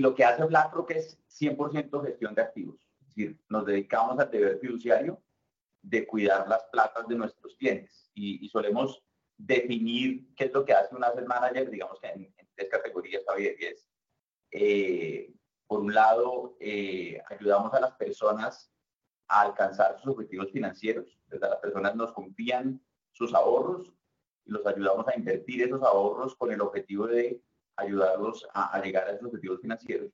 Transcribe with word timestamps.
y 0.00 0.02
lo 0.02 0.14
que 0.14 0.24
hace 0.24 0.42
BlackRock 0.46 0.92
es 0.92 1.18
100% 1.28 2.02
gestión 2.02 2.34
de 2.34 2.40
activos. 2.40 2.80
Es 3.00 3.08
decir, 3.08 3.38
nos 3.50 3.66
dedicamos 3.66 4.18
al 4.18 4.30
deber 4.30 4.58
fiduciario 4.58 5.22
de 5.82 6.06
cuidar 6.06 6.48
las 6.48 6.64
platas 6.72 7.06
de 7.06 7.16
nuestros 7.16 7.54
clientes 7.56 8.10
y, 8.14 8.48
solemos 8.48 9.04
definir 9.36 10.34
qué 10.36 10.44
es 10.44 10.54
lo 10.54 10.64
que 10.64 10.72
hace 10.72 10.96
un 10.96 11.04
asset 11.04 11.26
manager, 11.26 11.68
digamos 11.68 12.00
que 12.00 12.08
en, 12.08 12.34
tres 12.54 12.70
categorías, 12.70 13.22
Javier, 13.28 13.56
y 13.60 13.64
es, 13.66 13.90
eh, 14.52 15.34
por 15.66 15.80
un 15.80 15.92
lado, 15.92 16.56
eh, 16.60 17.20
ayudamos 17.28 17.74
a 17.74 17.80
las 17.80 17.92
personas 17.92 18.72
a 19.28 19.42
alcanzar 19.42 20.00
sus 20.00 20.12
objetivos 20.14 20.50
financieros. 20.50 21.18
Las 21.28 21.56
personas 21.56 21.94
nos 21.94 22.10
confían 22.14 22.82
sus 23.12 23.34
ahorros 23.34 23.92
y 24.46 24.50
los 24.50 24.64
ayudamos 24.64 25.06
a 25.08 25.14
invertir 25.14 25.60
esos 25.60 25.82
ahorros 25.82 26.34
con 26.36 26.50
el 26.52 26.62
objetivo 26.62 27.06
de 27.06 27.42
ayudarlos 27.80 28.46
a, 28.54 28.80
llegar 28.82 29.08
a 29.08 29.12
esos 29.12 29.26
objetivos 29.26 29.60
financieros. 29.60 30.10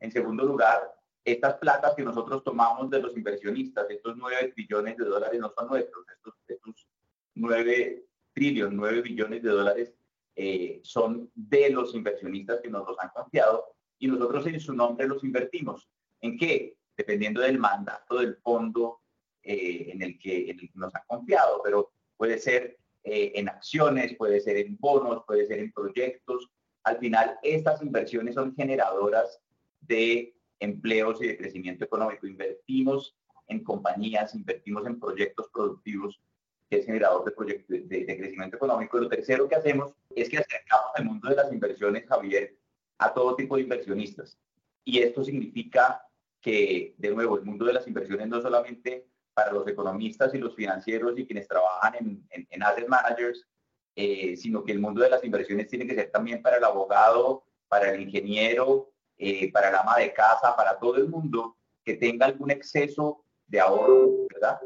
En 0.00 0.10
segundo 0.10 0.44
lugar, 0.44 0.92
estas 1.24 1.54
platas 1.54 1.94
que 1.94 2.02
nosotros 2.02 2.42
tomamos 2.42 2.90
de 2.90 3.00
los 3.00 3.16
inversionistas, 3.16 3.86
estos 3.88 4.16
9 4.16 4.52
trillones 4.54 4.96
de 4.96 5.04
dólares 5.04 5.40
no 5.40 5.52
son 5.56 5.68
nuestros, 5.68 6.04
estos, 6.08 6.34
estos 6.48 6.88
9 7.34 8.04
trillones, 8.32 8.74
9 8.74 9.02
billones 9.02 9.42
de 9.42 9.50
dólares 9.50 9.94
eh, 10.34 10.80
son 10.82 11.30
de 11.34 11.70
los 11.70 11.94
inversionistas 11.94 12.60
que 12.60 12.70
nos 12.70 12.86
los 12.88 12.98
han 12.98 13.10
confiado 13.10 13.76
y 13.98 14.08
nosotros 14.08 14.46
en 14.46 14.58
su 14.58 14.72
nombre 14.72 15.06
los 15.06 15.22
invertimos. 15.22 15.88
¿En 16.20 16.38
qué? 16.38 16.76
Dependiendo 16.96 17.40
del 17.40 17.58
mandato 17.58 18.18
del 18.18 18.36
fondo 18.36 19.00
eh, 19.42 19.90
en, 19.92 20.02
el 20.02 20.18
que, 20.18 20.50
en, 20.50 20.58
el 20.58 20.72
que, 20.72 20.78
nos 20.78 20.94
han 20.94 21.02
confiado, 21.06 21.60
pero 21.62 21.92
puede 22.16 22.38
ser 22.38 22.78
eh, 23.04 23.32
en 23.34 23.48
acciones, 23.48 24.16
puede 24.16 24.40
ser 24.40 24.56
en 24.56 24.76
bonos, 24.78 25.22
puede 25.26 25.46
ser 25.46 25.58
en 25.58 25.72
proyectos. 25.72 26.48
Al 26.84 26.98
final, 26.98 27.38
estas 27.42 27.82
inversiones 27.82 28.34
son 28.34 28.54
generadoras 28.54 29.40
de 29.80 30.34
empleos 30.58 31.22
y 31.22 31.28
de 31.28 31.36
crecimiento 31.36 31.84
económico. 31.84 32.26
Invertimos 32.26 33.16
en 33.48 33.62
compañías, 33.62 34.34
invertimos 34.34 34.86
en 34.86 34.98
proyectos 34.98 35.48
productivos, 35.52 36.20
que 36.68 36.78
es 36.78 36.86
generador 36.86 37.24
de, 37.24 37.32
proyectos 37.32 37.88
de, 37.88 38.16
crecimiento 38.16 38.56
económico. 38.56 38.98
Lo 38.98 39.08
tercero 39.08 39.48
que 39.48 39.56
hacemos 39.56 39.92
es 40.14 40.28
que 40.28 40.38
acercamos 40.38 40.90
el 40.96 41.04
mundo 41.04 41.28
de 41.28 41.36
las 41.36 41.52
inversiones, 41.52 42.06
Javier, 42.08 42.56
a 42.98 43.12
todo 43.12 43.36
tipo 43.36 43.56
de 43.56 43.62
inversionistas. 43.62 44.38
Y 44.84 44.98
esto 45.00 45.22
significa 45.24 46.02
que, 46.40 46.94
de 46.96 47.10
nuevo, 47.10 47.36
el 47.36 47.44
mundo 47.44 47.64
de 47.64 47.74
las 47.74 47.86
inversiones 47.86 48.28
no 48.28 48.40
solamente 48.40 49.06
para 49.34 49.52
los 49.52 49.66
economistas 49.66 50.34
y 50.34 50.38
los 50.38 50.54
financieros 50.54 51.18
y 51.18 51.26
quienes 51.26 51.48
trabajan 51.48 51.94
en, 51.94 52.46
en, 52.50 52.62
asset 52.62 52.88
managers, 52.88 53.46
eh, 53.94 54.36
sino 54.36 54.64
que 54.64 54.72
el 54.72 54.80
mundo 54.80 55.02
de 55.02 55.10
las 55.10 55.24
inversiones 55.24 55.68
tiene 55.68 55.86
que 55.86 55.94
ser 55.94 56.10
también 56.10 56.42
para 56.42 56.56
el 56.56 56.64
abogado, 56.64 57.44
para 57.68 57.92
el 57.92 58.00
ingeniero, 58.00 58.92
eh, 59.18 59.52
para 59.52 59.68
el 59.68 59.74
ama 59.74 59.98
de 59.98 60.12
casa, 60.12 60.56
para 60.56 60.78
todo 60.78 60.96
el 60.96 61.08
mundo 61.08 61.56
que 61.84 61.94
tenga 61.94 62.26
algún 62.26 62.50
exceso 62.50 63.24
de 63.46 63.60
ahorro, 63.60 64.26
¿verdad? 64.32 64.60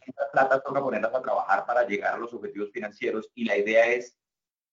Estas 0.00 0.30
plata 0.30 0.60
toca 0.60 0.82
ponerlas 0.82 1.14
a 1.14 1.22
trabajar 1.22 1.66
para 1.66 1.86
llegar 1.86 2.14
a 2.14 2.18
los 2.18 2.32
objetivos 2.34 2.70
financieros 2.70 3.30
y 3.34 3.44
la 3.44 3.56
idea 3.56 3.86
es, 3.86 4.16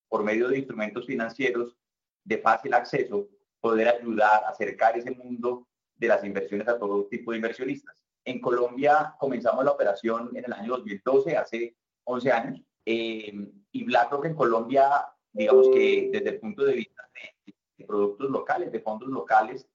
por 0.10 0.24
medio 0.24 0.50
de 0.50 0.58
instrumentos 0.58 1.06
financieros 1.06 1.76
de 2.24 2.38
fácil 2.38 2.74
acceso, 2.74 3.28
poder 3.60 3.88
ayudar 3.88 4.44
a 4.44 4.50
acercar 4.50 4.98
ese 4.98 5.12
mundo 5.12 5.68
de 5.96 6.08
las 6.08 6.24
inversiones 6.24 6.68
a 6.68 6.78
todo 6.78 7.06
tipo 7.06 7.32
de 7.32 7.38
inversionistas. 7.38 8.04
En 8.26 8.42
Colombia 8.42 9.16
comenzamos 9.20 9.64
la 9.66 9.72
operación 9.72 10.30
en 10.36 10.46
el 10.46 10.54
año 10.54 10.74
2012, 10.78 11.38
hace 11.38 11.76
11 12.04 12.32
años, 12.32 12.62
eh, 12.86 13.34
y 13.72 13.84
BlackRock 13.84 14.26
en 14.26 14.36
Colombia, 14.36 15.06
digamos 15.32 15.70
que 15.70 16.10
desde 16.12 16.30
el 16.30 16.40
punto 16.40 16.64
de 16.64 16.74
vista 16.74 17.04
de, 17.14 17.86
productos 17.86 18.30
locales, 18.30 18.72
de 18.72 18.80
fondos 18.80 19.10
locales, 19.10 19.68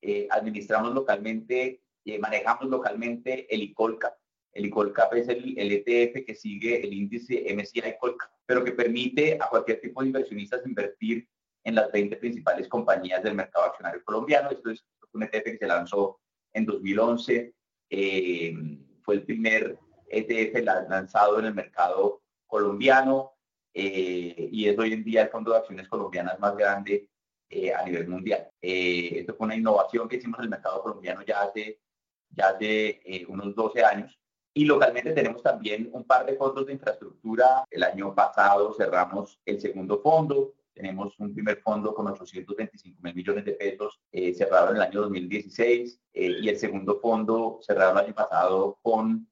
eh, 0.00 0.26
administramos 0.30 0.92
localmente, 0.94 1.82
eh, 2.04 2.18
manejamos 2.18 2.68
localmente 2.68 3.52
el 3.54 3.62
ICOLCAP. 3.62 4.14
El 4.52 4.66
ICOLCAP 4.66 5.14
es 5.14 5.28
el, 5.28 5.58
el, 5.58 5.72
ETF 5.72 6.26
que 6.26 6.34
sigue 6.34 6.84
el 6.84 6.92
índice 6.92 7.46
MSCI 7.54 7.94
Colcap, 8.00 8.30
pero 8.44 8.64
que 8.64 8.72
permite 8.72 9.38
a 9.40 9.48
cualquier 9.48 9.80
tipo 9.80 10.00
de 10.02 10.08
inversionistas 10.08 10.66
invertir 10.66 11.26
en 11.64 11.76
las 11.76 11.90
20 11.92 12.16
principales 12.16 12.68
compañías 12.68 13.22
del 13.22 13.34
mercado 13.34 13.66
accionario 13.66 14.02
colombiano. 14.04 14.50
Esto 14.50 14.70
es 14.70 14.84
un 15.12 15.22
ETF 15.22 15.44
que 15.44 15.58
se 15.58 15.66
lanzó 15.66 16.20
en 16.52 16.66
2011 16.66 17.54
eh, 17.94 18.54
fue 19.02 19.16
el 19.16 19.22
primer 19.24 19.78
ETF 20.08 20.64
lanzado 20.88 21.38
en 21.38 21.44
el 21.44 21.54
mercado 21.54 22.21
colombiano 22.52 23.32
eh, 23.72 24.50
y 24.52 24.68
es 24.68 24.78
hoy 24.78 24.92
en 24.92 25.02
día 25.02 25.22
el 25.22 25.30
fondo 25.30 25.52
de 25.52 25.56
acciones 25.56 25.88
colombianas 25.88 26.38
más 26.38 26.54
grande 26.54 27.08
eh, 27.48 27.72
a 27.72 27.82
nivel 27.82 28.06
mundial. 28.08 28.50
esto 28.60 29.34
fue 29.34 29.46
una 29.46 29.56
innovación 29.56 30.06
que 30.06 30.16
hicimos 30.16 30.38
en 30.38 30.44
el 30.44 30.50
mercado 30.50 30.82
colombiano 30.82 31.22
ya 31.22 31.40
hace, 31.40 31.80
ya 32.28 32.48
hace 32.48 33.00
unos 33.28 33.54
12 33.54 33.82
años. 33.82 34.18
Y 34.54 34.66
localmente 34.66 35.12
tenemos 35.12 35.42
también 35.42 35.88
un 35.94 36.04
par 36.04 36.26
de 36.26 36.36
fondos 36.36 36.66
de 36.66 36.74
infraestructura. 36.74 37.64
El 37.70 37.82
año 37.84 38.14
pasado 38.14 38.74
cerramos 38.74 39.40
el 39.46 39.58
segundo 39.58 40.02
fondo, 40.02 40.52
tenemos 40.74 41.18
un 41.18 41.32
primer 41.32 41.60
fondo 41.60 41.94
con 41.94 42.08
825 42.08 42.98
mil 43.02 43.14
millones 43.14 43.44
de 43.44 43.52
pesos 43.52 44.00
eh, 44.10 44.34
cerrado 44.34 44.70
en 44.70 44.76
el 44.76 44.82
año 44.82 45.02
2016 45.02 46.00
eh, 46.14 46.36
y 46.40 46.48
el 46.48 46.58
segundo 46.58 46.98
fondo 47.00 47.58
cerrado 47.62 47.92
el 47.92 48.06
año 48.06 48.14
pasado 48.14 48.78
con 48.82 49.28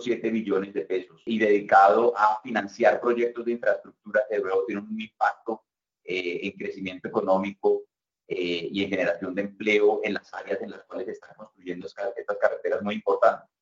2.7 0.00 0.32
billones 0.32 0.74
de 0.74 0.82
pesos 0.82 1.20
y 1.24 1.38
dedicado 1.38 2.12
a 2.16 2.40
financiar 2.42 3.00
proyectos 3.00 3.44
de 3.44 3.52
infraestructura 3.52 4.22
que 4.28 4.38
luego 4.38 4.64
tienen 4.66 4.84
un 4.84 5.00
impacto 5.00 5.64
eh, 6.04 6.40
en 6.42 6.52
crecimiento 6.52 7.08
económico 7.08 7.82
y 8.32 8.84
en 8.84 8.90
generación 8.90 9.34
de 9.34 9.42
empleo 9.42 10.00
en 10.04 10.14
las 10.14 10.32
áreas 10.32 10.62
en 10.62 10.70
las 10.70 10.84
cuales 10.84 11.06
se 11.06 11.12
están 11.14 11.34
construyendo 11.36 11.88
estas 11.88 12.36
carreteras 12.40 12.80
muy 12.80 12.94
importantes. 12.94 13.59